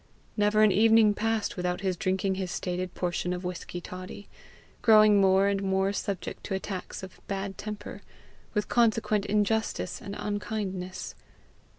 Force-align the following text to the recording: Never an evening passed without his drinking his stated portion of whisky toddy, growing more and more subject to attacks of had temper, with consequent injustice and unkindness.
Never 0.35 0.63
an 0.63 0.71
evening 0.71 1.13
passed 1.13 1.55
without 1.55 1.81
his 1.81 1.95
drinking 1.95 2.33
his 2.33 2.49
stated 2.49 2.95
portion 2.95 3.33
of 3.33 3.43
whisky 3.43 3.79
toddy, 3.79 4.27
growing 4.81 5.21
more 5.21 5.45
and 5.45 5.61
more 5.61 5.93
subject 5.93 6.43
to 6.45 6.55
attacks 6.55 7.03
of 7.03 7.21
had 7.29 7.55
temper, 7.55 8.01
with 8.55 8.67
consequent 8.67 9.27
injustice 9.27 10.01
and 10.01 10.15
unkindness. 10.17 11.13